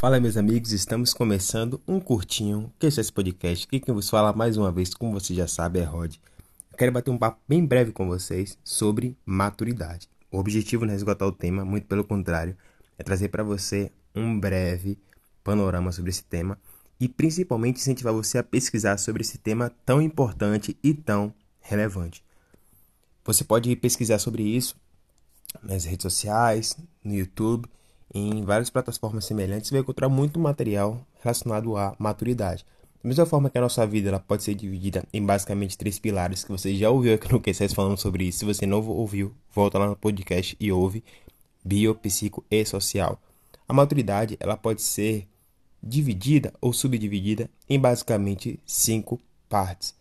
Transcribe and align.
Fala 0.00 0.18
meus 0.18 0.38
amigos, 0.38 0.72
estamos 0.72 1.12
começando 1.12 1.78
um 1.86 2.00
curtinho 2.00 2.72
que 2.78 2.86
é 2.86 2.88
esse 2.88 3.12
podcast. 3.12 3.66
Aqui 3.66 3.78
quem 3.78 3.94
vos 3.94 4.08
fala 4.08 4.32
mais 4.32 4.56
uma 4.56 4.72
vez, 4.72 4.94
como 4.94 5.12
você 5.12 5.34
já 5.34 5.46
sabe, 5.46 5.78
é 5.78 5.82
Rod. 5.82 6.14
Eu 6.72 6.78
quero 6.78 6.90
bater 6.90 7.10
um 7.10 7.18
papo 7.18 7.38
bem 7.46 7.66
breve 7.66 7.92
com 7.92 8.08
vocês 8.08 8.56
sobre 8.64 9.14
maturidade. 9.26 10.08
O 10.32 10.38
objetivo 10.38 10.86
não 10.86 10.94
é 10.94 10.96
esgotar 10.96 11.28
o 11.28 11.32
tema, 11.32 11.66
muito 11.66 11.86
pelo 11.86 12.02
contrário, 12.02 12.56
é 12.96 13.02
trazer 13.02 13.28
para 13.28 13.42
você 13.42 13.92
um 14.14 14.40
breve 14.40 14.96
panorama 15.44 15.92
sobre 15.92 16.08
esse 16.08 16.24
tema 16.24 16.58
e 16.98 17.06
principalmente 17.06 17.76
incentivar 17.76 18.14
você 18.14 18.38
a 18.38 18.42
pesquisar 18.42 18.96
sobre 18.96 19.20
esse 19.20 19.36
tema 19.36 19.70
tão 19.84 20.00
importante 20.00 20.74
e 20.82 20.94
tão 20.94 21.30
relevante. 21.60 22.24
Você 23.22 23.44
pode 23.44 23.76
pesquisar 23.76 24.18
sobre 24.18 24.44
isso 24.44 24.76
nas 25.62 25.84
redes 25.84 26.04
sociais, 26.04 26.74
no 27.04 27.14
YouTube 27.14 27.68
em 28.12 28.42
várias 28.42 28.70
plataformas 28.70 29.24
semelhantes, 29.24 29.68
você 29.68 29.74
vai 29.74 29.82
encontrar 29.82 30.08
muito 30.08 30.38
material 30.38 31.00
relacionado 31.20 31.76
à 31.76 31.94
maturidade. 31.98 32.64
Da 33.02 33.08
mesma 33.08 33.24
forma 33.24 33.48
que 33.48 33.56
a 33.56 33.60
nossa 33.62 33.86
vida 33.86 34.08
ela 34.10 34.20
pode 34.20 34.42
ser 34.42 34.54
dividida 34.54 35.04
em 35.12 35.24
basicamente 35.24 35.78
três 35.78 35.98
pilares, 35.98 36.44
que 36.44 36.50
você 36.50 36.74
já 36.74 36.90
ouviu 36.90 37.14
aqui 37.14 37.32
no 37.32 37.40
QCS 37.40 37.72
falando 37.72 37.96
sobre 37.96 38.24
isso. 38.24 38.40
Se 38.40 38.44
você 38.44 38.66
não 38.66 38.86
ouviu, 38.86 39.34
volta 39.54 39.78
lá 39.78 39.86
no 39.86 39.96
podcast 39.96 40.56
e 40.60 40.70
ouve 40.70 41.02
bio, 41.64 41.94
psico 41.94 42.44
e 42.50 42.64
social. 42.64 43.20
A 43.66 43.72
maturidade 43.72 44.36
ela 44.40 44.56
pode 44.56 44.82
ser 44.82 45.26
dividida 45.82 46.52
ou 46.60 46.72
subdividida 46.72 47.48
em 47.68 47.78
basicamente 47.78 48.60
cinco 48.66 49.20
partes. 49.48 49.94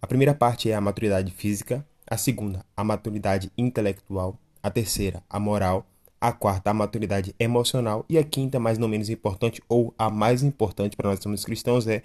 A 0.00 0.06
primeira 0.06 0.32
parte 0.32 0.70
é 0.70 0.74
a 0.74 0.80
maturidade 0.80 1.30
física, 1.32 1.86
a 2.06 2.16
segunda, 2.16 2.64
a 2.76 2.82
maturidade 2.82 3.52
intelectual, 3.58 4.38
a 4.62 4.70
terceira, 4.70 5.22
a 5.28 5.38
moral, 5.38 5.86
a 6.20 6.32
quarta, 6.32 6.70
a 6.70 6.74
maturidade 6.74 7.34
emocional. 7.38 8.04
E 8.08 8.18
a 8.18 8.24
quinta, 8.24 8.58
mais 8.58 8.78
não 8.78 8.88
menos 8.88 9.08
importante, 9.08 9.62
ou 9.68 9.94
a 9.98 10.10
mais 10.10 10.42
importante 10.42 10.96
para 10.96 11.10
nós 11.10 11.20
somos 11.22 11.44
cristãos, 11.44 11.86
é 11.86 12.02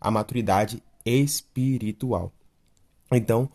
a 0.00 0.10
maturidade 0.10 0.82
espiritual. 1.04 2.32
Então, 3.12 3.48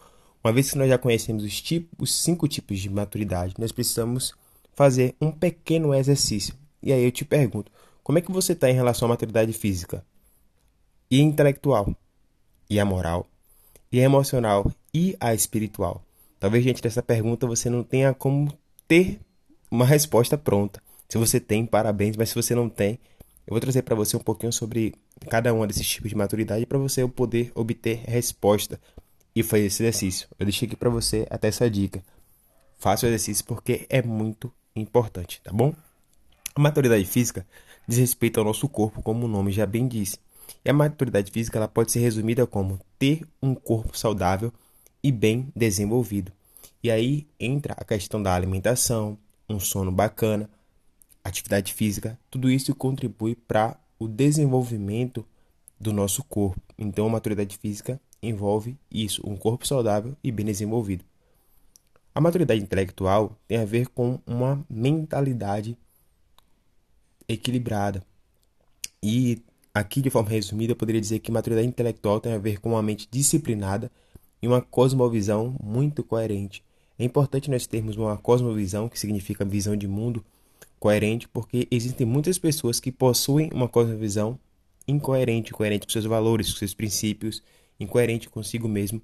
uma 0.44 0.52
vez 0.52 0.72
que 0.72 0.78
nós 0.78 0.90
já 0.90 0.98
conhecemos 0.98 1.44
os, 1.44 1.62
tipos, 1.62 1.92
os 2.00 2.16
cinco 2.16 2.48
tipos 2.48 2.80
de 2.80 2.90
maturidade, 2.90 3.54
nós 3.58 3.72
precisamos 3.72 4.34
fazer 4.74 5.16
um 5.22 5.32
pequeno 5.32 5.94
exercício. 5.94 6.56
E 6.82 6.92
aí 6.92 7.04
eu 7.04 7.12
te 7.12 7.24
pergunto, 7.24 7.72
como 8.04 8.18
é 8.18 8.22
que 8.22 8.32
você 8.32 8.54
está 8.54 8.70
em 8.70 8.74
relação 8.74 9.06
à 9.06 9.10
maturidade 9.10 9.54
física 9.54 10.04
e 11.10 11.22
intelectual, 11.22 11.96
e 12.70 12.80
a 12.80 12.86
moral, 12.86 13.28
e 13.92 14.00
a 14.00 14.04
emocional 14.04 14.72
e 14.94 15.16
a 15.20 15.34
espiritual? 15.34 16.04
Talvez 16.40 16.64
diante 16.64 16.82
dessa 16.82 17.04
pergunta 17.04 17.46
você 17.46 17.70
não 17.70 17.84
tenha 17.84 18.14
como 18.14 18.52
ter 18.88 19.20
uma 19.72 19.86
resposta 19.86 20.38
pronta. 20.38 20.84
Se 21.08 21.18
você 21.18 21.40
tem, 21.40 21.66
parabéns, 21.66 22.18
mas 22.18 22.30
se 22.30 22.36
você 22.36 22.54
não 22.54 22.70
tem, 22.70 23.00
eu 23.48 23.52
vou 23.52 23.60
trazer 23.60 23.82
para 23.82 23.96
você 23.96 24.16
um 24.18 24.20
pouquinho 24.20 24.52
sobre 24.52 24.94
cada 25.30 25.54
um 25.54 25.66
desses 25.66 25.88
tipos 25.88 26.10
de 26.10 26.16
maturidade 26.16 26.66
para 26.66 26.78
você 26.78 27.08
poder 27.08 27.52
obter 27.56 28.04
resposta 28.06 28.80
e 29.36 29.42
fazer 29.42 29.66
esse 29.66 29.82
exercício. 29.82 30.28
Eu 30.38 30.46
deixei 30.46 30.68
aqui 30.68 30.76
para 30.76 30.90
você 30.90 31.26
até 31.30 31.48
essa 31.48 31.70
dica. 31.70 32.04
Faça 32.78 33.06
o 33.06 33.10
exercício 33.10 33.46
porque 33.46 33.86
é 33.90 34.02
muito 34.02 34.52
importante, 34.76 35.42
tá 35.44 35.52
bom? 35.52 35.74
A 36.54 36.60
maturidade 36.60 37.06
física 37.06 37.46
diz 37.88 37.98
respeito 37.98 38.40
ao 38.40 38.46
nosso 38.46 38.68
corpo, 38.68 39.02
como 39.02 39.26
o 39.26 39.30
nome 39.30 39.52
já 39.52 39.66
bem 39.66 39.88
diz. 39.88 40.20
E 40.64 40.70
a 40.70 40.74
maturidade 40.74 41.32
física 41.32 41.58
ela 41.58 41.68
pode 41.68 41.92
ser 41.92 42.00
resumida 42.00 42.46
como 42.46 42.80
ter 43.00 43.26
um 43.42 43.56
corpo 43.56 43.98
saudável 43.98 44.52
e 45.04 45.12
bem 45.12 45.48
desenvolvido. 45.56 46.32
E 46.84 46.92
aí 46.92 47.28
entra 47.40 47.74
a 47.78 47.86
questão 47.86 48.22
da 48.22 48.34
alimentação, 48.34 49.18
um 49.52 49.60
sono 49.60 49.92
bacana, 49.92 50.50
atividade 51.24 51.74
física, 51.74 52.18
tudo 52.30 52.50
isso 52.50 52.74
contribui 52.74 53.36
para 53.36 53.80
o 54.00 54.08
desenvolvimento 54.08 55.26
do 55.80 55.94
nosso 55.94 56.24
corpo. 56.24 56.62
Então, 56.78 57.06
a 57.06 57.10
maturidade 57.10 57.58
física 57.58 58.00
envolve 58.22 58.78
isso, 58.90 59.22
um 59.26 59.36
corpo 59.36 59.68
saudável 59.68 60.16
e 60.24 60.32
bem 60.32 60.46
desenvolvido. 60.46 61.04
A 62.14 62.20
maturidade 62.20 62.62
intelectual 62.62 63.38
tem 63.48 63.58
a 63.58 63.66
ver 63.66 63.88
com 63.88 64.20
uma 64.26 64.64
mentalidade 64.70 65.78
equilibrada. 67.28 68.04
E 69.02 69.42
aqui, 69.74 70.02
de 70.02 70.10
forma 70.10 70.30
resumida, 70.30 70.74
eu 70.74 70.76
poderia 70.76 71.00
dizer 71.02 71.20
que 71.20 71.32
maturidade 71.32 71.68
intelectual 71.68 72.20
tem 72.20 72.34
a 72.34 72.38
ver 72.38 72.60
com 72.60 72.72
uma 72.72 72.84
mente 72.84 73.08
disciplinada 73.10 73.90
e 74.42 74.48
uma 74.48 74.62
cosmovisão 74.62 75.56
muito 75.64 76.04
coerente. 76.04 76.64
É 77.02 77.04
importante 77.04 77.50
nós 77.50 77.66
termos 77.66 77.98
uma 77.98 78.16
cosmovisão, 78.16 78.88
que 78.88 79.00
significa 79.00 79.44
visão 79.44 79.76
de 79.76 79.88
mundo 79.88 80.24
coerente, 80.80 81.28
porque 81.28 81.68
existem 81.72 82.06
muitas 82.06 82.38
pessoas 82.38 82.80
que 82.80 82.92
possuem 82.92 83.50
uma 83.52 83.68
cosmovisão 83.68 84.38
incoerente, 84.88 85.52
coerente 85.52 85.88
com 85.88 85.92
seus 85.92 86.06
valores, 86.06 86.52
com 86.52 86.60
seus 86.60 86.76
princípios, 86.76 87.42
incoerente 87.80 88.30
consigo 88.30 88.68
mesmo. 88.68 89.02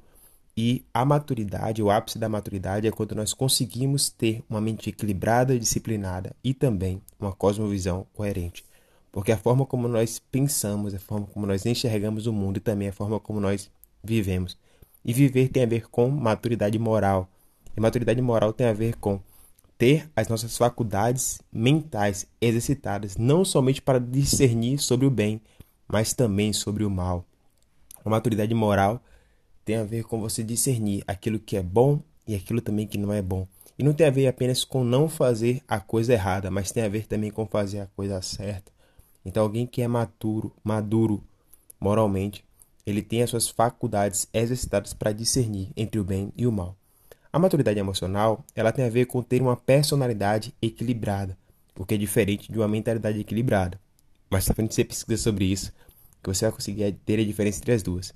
E 0.55 0.85
a 0.93 1.03
maturidade, 1.03 1.81
o 1.81 1.89
ápice 1.89 2.19
da 2.19 2.29
maturidade 2.29 2.85
é 2.85 2.91
quando 2.91 3.15
nós 3.15 3.33
conseguimos 3.33 4.11
ter 4.11 4.43
uma 4.47 4.61
mente 4.61 4.91
equilibrada, 4.91 5.57
disciplinada 5.57 6.35
e 6.43 6.53
também 6.53 7.01
uma 7.19 7.33
cosmovisão 7.33 8.05
coerente. 8.13 8.63
Porque 9.11 9.31
a 9.31 9.37
forma 9.37 9.65
como 9.65 9.87
nós 9.87 10.19
pensamos, 10.31 10.93
a 10.93 10.99
forma 10.99 11.25
como 11.25 11.47
nós 11.47 11.65
enxergamos 11.65 12.27
o 12.27 12.31
mundo 12.31 12.57
e 12.57 12.59
também 12.59 12.89
a 12.89 12.93
forma 12.93 13.19
como 13.19 13.39
nós 13.39 13.71
vivemos. 14.03 14.55
E 15.03 15.11
viver 15.11 15.47
tem 15.47 15.63
a 15.63 15.67
ver 15.67 15.89
com 15.89 16.11
maturidade 16.11 16.77
moral, 16.77 17.27
e 17.77 17.79
maturidade 17.79 18.19
moral 18.19 18.51
tem 18.51 18.65
a 18.65 18.73
ver 18.73 18.95
com 18.95 19.21
ter 19.77 20.09
as 20.15 20.27
nossas 20.27 20.57
faculdades 20.57 21.39
mentais 21.53 22.25
exercitadas, 22.41 23.15
não 23.15 23.45
somente 23.45 23.83
para 23.83 23.99
discernir 23.99 24.79
sobre 24.79 25.05
o 25.05 25.11
bem, 25.11 25.39
mas 25.87 26.11
também 26.11 26.51
sobre 26.51 26.83
o 26.83 26.89
mal. 26.89 27.23
A 28.03 28.09
maturidade 28.09 28.51
moral 28.55 28.99
tem 29.63 29.75
a 29.75 29.83
ver 29.83 30.05
com 30.05 30.19
você 30.19 30.43
discernir 30.43 31.03
aquilo 31.05 31.37
que 31.37 31.55
é 31.55 31.61
bom 31.61 32.01
e 32.27 32.33
aquilo 32.33 32.61
também 32.61 32.87
que 32.87 32.97
não 32.97 33.13
é 33.13 33.21
bom. 33.21 33.47
E 33.77 33.83
não 33.83 33.93
tem 33.93 34.07
a 34.07 34.11
ver 34.11 34.25
apenas 34.25 34.63
com 34.63 34.83
não 34.83 35.07
fazer 35.07 35.61
a 35.67 35.79
coisa 35.79 36.13
errada, 36.13 36.49
mas 36.49 36.71
tem 36.71 36.81
a 36.81 36.89
ver 36.89 37.05
também 37.05 37.29
com 37.29 37.45
fazer 37.45 37.81
a 37.81 37.85
coisa 37.85 38.19
certa. 38.23 38.71
Então, 39.23 39.43
alguém 39.43 39.67
que 39.67 39.83
é 39.83 39.87
maduro, 39.87 40.51
maduro 40.63 41.23
moralmente, 41.79 42.43
ele 42.87 43.03
tem 43.03 43.21
as 43.21 43.29
suas 43.29 43.47
faculdades 43.47 44.27
exercitadas 44.33 44.95
para 44.95 45.11
discernir 45.11 45.69
entre 45.77 45.99
o 45.99 46.03
bem 46.03 46.33
e 46.35 46.47
o 46.47 46.51
mal. 46.51 46.75
A 47.37 47.39
maturidade 47.39 47.79
emocional, 47.79 48.43
ela 48.55 48.71
tem 48.71 48.83
a 48.83 48.89
ver 48.89 49.05
com 49.05 49.21
ter 49.21 49.43
uma 49.43 49.55
personalidade 49.55 50.55
equilibrada, 50.59 51.37
o 51.77 51.85
que 51.85 51.93
é 51.93 51.97
diferente 51.97 52.51
de 52.51 52.57
uma 52.57 52.67
mentalidade 52.67 53.19
equilibrada. 53.19 53.79
Mas 54.27 54.45
se 54.45 54.53
frente 54.55 54.73
você 54.73 54.83
pesquisa 54.83 55.21
sobre 55.21 55.45
isso, 55.45 55.71
que 56.23 56.33
você 56.33 56.45
vai 56.45 56.51
conseguir 56.51 56.91
ter 57.05 57.19
a 57.19 57.23
diferença 57.23 57.59
entre 57.59 57.73
as 57.73 57.83
duas. 57.83 58.11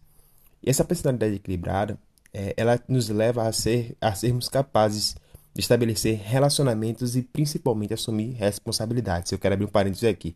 E 0.63 0.71
essa 0.71 0.83
personalidade 0.83 1.35
equilibrada, 1.35 1.99
é, 2.33 2.55
ela 2.57 2.81
nos 2.87 3.09
leva 3.09 3.47
a, 3.47 3.53
ser, 3.53 3.95
a 4.01 4.11
sermos 4.15 4.49
capazes 4.49 5.15
de 5.53 5.61
estabelecer 5.61 6.19
relacionamentos 6.19 7.15
e 7.15 7.21
principalmente 7.21 7.93
assumir 7.93 8.31
responsabilidades. 8.31 9.31
Eu 9.31 9.37
quero 9.37 9.53
abrir 9.53 9.65
um 9.65 9.69
parênteses 9.69 10.09
aqui. 10.09 10.35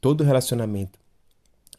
Todo 0.00 0.22
relacionamento 0.22 0.96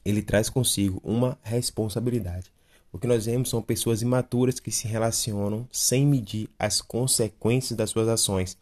ele 0.03 0.21
traz 0.21 0.49
consigo 0.49 0.99
uma 1.05 1.37
responsabilidade. 1.41 2.51
O 2.93 2.99
que 2.99 3.07
nós 3.07 3.25
vemos 3.25 3.49
são 3.49 3.59
pessoas 3.59 4.03
imaturas 4.03 4.59
que 4.59 4.69
se 4.69 4.87
relacionam 4.87 5.67
sem 5.71 6.05
medir 6.05 6.47
as 6.59 6.79
consequências 6.79 7.75
das 7.75 7.89
suas 7.89 8.07
ações 8.07 8.55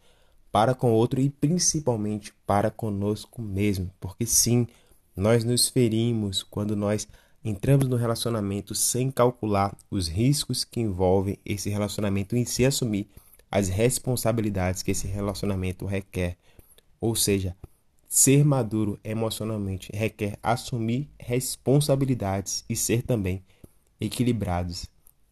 para 0.50 0.74
com 0.74 0.90
o 0.90 0.94
outro 0.94 1.20
e 1.20 1.28
principalmente 1.28 2.32
para 2.46 2.70
conosco 2.70 3.42
mesmo. 3.42 3.90
Porque 4.00 4.24
sim, 4.24 4.66
nós 5.14 5.44
nos 5.44 5.68
ferimos 5.68 6.42
quando 6.42 6.74
nós 6.74 7.06
entramos 7.44 7.86
no 7.88 7.96
relacionamento 7.96 8.74
sem 8.74 9.10
calcular 9.10 9.76
os 9.90 10.08
riscos 10.08 10.64
que 10.64 10.80
envolvem 10.80 11.38
esse 11.44 11.68
relacionamento 11.68 12.34
em 12.34 12.46
si 12.46 12.64
assumir 12.64 13.10
as 13.50 13.68
responsabilidades 13.68 14.82
que 14.82 14.92
esse 14.92 15.06
relacionamento 15.06 15.84
requer. 15.84 16.38
Ou 16.98 17.14
seja, 17.14 17.54
ser 18.08 18.46
maduro 18.46 18.98
emocionalmente 19.04 19.90
requer 19.94 20.38
assumir 20.42 21.10
responsabilidades 21.18 22.64
e 22.66 22.74
ser 22.74 23.02
também 23.02 23.44
equilibrados. 24.06 24.86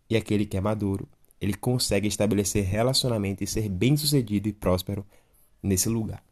E 0.09 0.17
aquele 0.17 0.47
que 0.47 0.57
é 0.57 0.61
maduro, 0.61 1.09
ele 1.41 1.55
consegue 1.55 2.09
estabelecer 2.09 2.65
relacionamento 2.65 3.43
e 3.43 3.47
ser 3.47 3.69
bem-sucedido 3.69 4.49
e 4.49 4.53
próspero 4.53 5.05
nesse 5.63 5.89
lugar. 5.89 6.23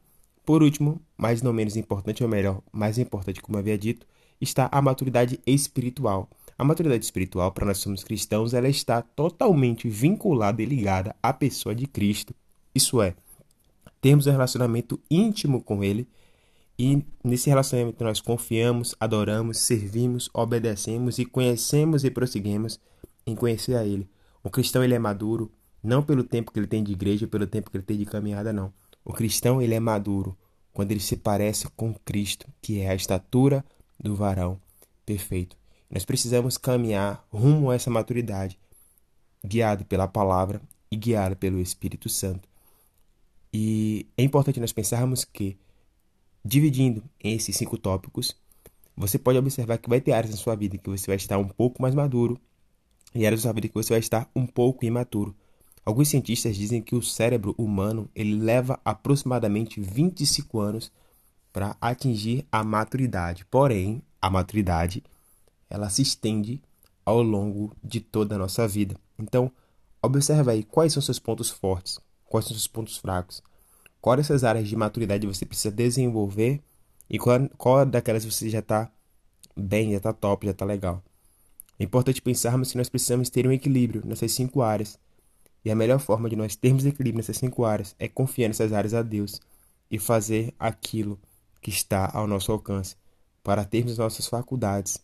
Por 0.45 0.63
último, 0.63 1.01
mas 1.17 1.43
não 1.43 1.53
menos 1.53 1.77
importante, 1.77 2.23
ou 2.23 2.29
melhor, 2.29 2.63
mais 2.73 2.99
importante, 2.99 3.43
como 3.43 3.59
havia 3.59 3.77
dito, 3.77 4.07
está 4.41 4.69
a 4.73 4.81
maturidade 4.81 5.39
espiritual. 5.47 6.29
A 6.57 6.65
maturidade 6.65 7.05
espiritual, 7.05 7.53
para 7.53 7.67
nós 7.67 7.79
somos 7.79 8.03
cristãos, 8.03 8.55
ela 8.55 8.69
está 8.69 9.03
totalmente 9.03 9.89
vinculada 9.89 10.63
e 10.63 10.67
ligada 10.67 11.15
à 11.23 11.33
pessoa 11.33 11.75
de 11.75 11.87
Cristo. 11.87 12.35
Isso 12.75 13.01
é, 13.03 13.15
temos 14.01 14.27
um 14.27 14.31
relacionamento 14.31 15.01
íntimo 15.11 15.63
com 15.63 15.85
Ele 15.85 16.09
e 16.79 17.05
nesse 17.25 17.49
relacionamento 17.49 18.05
nós 18.05 18.21
confiamos, 18.21 18.95
adoramos, 19.01 19.59
servimos, 19.59 20.31
obedecemos 20.33 21.19
e 21.19 21.25
conhecemos 21.25 22.05
e 22.05 22.11
prosseguimos 22.11 22.79
em 23.27 23.35
conhecer 23.35 23.75
a 23.75 23.85
Ele. 23.85 24.09
O 24.43 24.51
cristão 24.51 24.85
ele 24.85 24.95
é 24.95 24.99
maduro 24.99 25.51
não 25.83 26.03
pelo 26.03 26.25
tempo 26.25 26.53
que 26.53 26.59
ele 26.59 26.67
tem 26.67 26.83
de 26.83 26.93
igreja, 26.93 27.27
pelo 27.27 27.47
tempo 27.47 27.71
que 27.71 27.77
ele 27.77 27.85
tem 27.85 27.97
de 27.97 28.07
caminhada, 28.07 28.53
não. 28.53 28.73
O 29.05 29.13
cristão 29.13 29.61
ele 29.61 29.75
é 29.75 29.81
maduro 29.81 30.37
quando 30.73 30.91
ele 30.91 31.01
se 31.01 31.17
parece 31.17 31.69
com 31.71 31.95
Cristo, 31.95 32.47
que 32.61 32.81
é 32.81 32.91
a 32.91 32.95
estatura 32.95 33.65
do 33.99 34.15
varão 34.15 34.61
perfeito. 35.05 35.57
Nós 35.91 36.05
precisamos 36.05 36.57
caminhar 36.57 37.27
rumo 37.31 37.71
a 37.71 37.75
essa 37.75 37.91
maturidade, 37.91 38.59
guiado 39.45 39.85
pela 39.85 40.07
palavra 40.07 40.61
e 40.91 40.97
guiado 40.97 41.37
pelo 41.37 41.59
Espírito 41.59 42.09
Santo. 42.09 42.49
E 43.53 44.07
é 44.17 44.23
importante 44.23 44.61
nós 44.61 44.73
pensarmos 44.73 45.25
que, 45.25 45.57
dividindo 46.49 47.05
esses 47.23 47.55
cinco 47.55 47.77
tópicos, 47.77 48.35
você 48.97 49.19
pode 49.19 49.39
observar 49.39 49.77
que 49.77 49.89
vai 49.89 50.01
ter 50.01 50.13
áreas 50.13 50.31
na 50.31 50.37
sua 50.39 50.57
vida 50.57 50.79
que 50.79 50.89
você 50.89 51.07
vai 51.07 51.17
estar 51.17 51.37
um 51.37 51.47
pouco 51.47 51.83
mais 51.83 51.95
maduro 51.95 52.41
e 53.15 53.27
áreas 53.27 53.43
da 53.43 53.49
sua 53.49 53.53
vida 53.53 53.69
que 53.69 53.75
você 53.75 53.93
vai 53.93 54.01
estar 54.01 54.31
um 54.35 54.47
pouco 54.47 54.85
imaturo. 54.85 55.37
Alguns 55.85 56.09
cientistas 56.09 56.57
dizem 56.57 56.81
que 56.81 56.95
o 56.95 57.03
cérebro 57.03 57.55
humano 57.59 58.09
ele 58.15 58.35
leva 58.35 58.81
aproximadamente 58.83 59.79
25 59.79 60.59
anos 60.59 60.91
para 61.53 61.77
atingir 61.81 62.47
a 62.51 62.65
maturidade. 62.65 63.45
Porém, 63.45 64.03
a 64.21 64.31
maturidade 64.31 65.05
ela 65.69 65.91
se 65.91 66.01
estende 66.01 66.63
ao 67.05 67.23
longo 67.23 67.77
de 67.85 68.01
toda 68.01 68.37
a 68.37 68.39
nossa 68.39 68.67
vida. 68.67 68.97
Então, 69.19 69.53
observe 70.03 70.51
aí 70.51 70.63
quais 70.63 70.95
são 70.95 71.03
seus 71.03 71.19
pontos 71.19 71.51
fortes, 71.51 71.99
quais 72.25 72.47
são 72.47 72.55
seus 72.55 72.67
pontos 72.67 72.97
fracos, 72.97 73.43
quais 74.01 74.19
dessas 74.19 74.45
áreas 74.45 74.69
de 74.69 74.77
maturidade 74.77 75.27
você 75.27 75.45
precisa 75.45 75.71
desenvolver 75.71 76.61
e 77.09 77.19
qual, 77.19 77.49
qual 77.57 77.87
daquelas 77.87 78.25
você 78.25 78.51
já 78.51 78.61
está 78.61 78.91
bem, 79.57 79.93
já 79.93 79.97
está 79.99 80.13
top, 80.13 80.47
já 80.47 80.53
está 80.53 80.65
legal. 80.65 81.03
É 81.79 81.85
importante 81.85 82.21
pensarmos 82.21 82.73
que 82.73 82.79
nós 82.79 82.89
precisamos 82.89 83.31
ter 83.31 83.47
um 83.47 83.53
equilíbrio 83.53 84.03
nessas 84.05 84.33
cinco 84.33 84.63
áreas. 84.63 84.99
E 85.65 85.71
a 85.71 85.75
melhor 85.77 85.99
forma 85.99 86.29
de 86.29 86.37
nós 86.37 86.57
termos 86.57 86.85
equilíbrio 86.85 87.19
nessas 87.19 87.37
cinco 87.39 87.65
áreas 87.65 87.95
é 87.99 88.09
confiar 88.09 88.49
nessas 88.49 88.73
áreas 88.73 88.95
a 88.95 89.03
Deus 89.03 89.41
e 89.91 89.99
fazer 89.99 90.55
aquilo 90.59 91.19
que 91.61 91.71
está 91.71 92.11
ao 92.13 92.27
nosso 92.27 92.53
alcance 92.53 92.97
para 93.43 93.65
termos 93.65 93.99
nossas 93.99 94.27
faculdades 94.27 94.99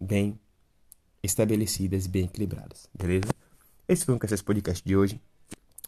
bem 0.00 0.38
estabelecidas, 1.22 2.06
bem 2.06 2.24
equilibradas, 2.24 2.88
beleza? 2.94 3.32
Esse 3.88 4.04
foi 4.04 4.14
o 4.14 4.18
Cassés 4.18 4.42
Podcast 4.42 4.84
de 4.84 4.96
hoje. 4.96 5.20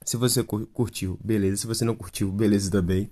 Se 0.08 0.16
você 0.16 0.42
curtiu, 0.42 1.20
beleza. 1.22 1.58
Se 1.58 1.66
você 1.66 1.84
não 1.84 1.94
curtiu, 1.94 2.32
beleza 2.32 2.70
também. 2.70 3.10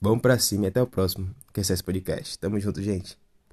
Vamos 0.00 0.20
pra 0.20 0.36
cima 0.36 0.64
e 0.64 0.66
até 0.66 0.82
o 0.82 0.86
próximo 0.86 1.32
Cassés 1.52 1.80
Podcast. 1.80 2.36
Tamo 2.40 2.58
junto, 2.58 2.82
gente. 2.82 3.16